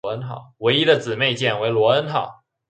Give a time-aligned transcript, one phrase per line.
[0.03, 0.07] 其
[0.57, 2.41] 唯一的姊妹舰为罗恩号。